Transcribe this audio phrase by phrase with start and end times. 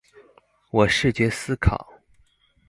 [0.71, 2.01] 我視覺思考